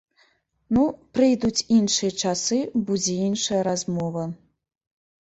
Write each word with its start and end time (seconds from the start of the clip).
Ну, 0.77 0.85
прыйдуць 1.17 1.65
іншыя 1.77 2.11
часы, 2.25 2.59
будзе 2.91 3.15
іншая 3.29 3.61
размова. 3.73 4.29